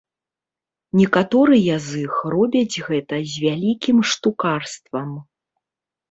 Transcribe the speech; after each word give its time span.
Некаторыя 0.99 1.75
з 1.87 1.99
іх 2.05 2.15
робяць 2.35 2.75
гэта 2.87 3.19
з 3.33 3.43
вялікім 3.43 3.97
штукарствам. 4.13 5.09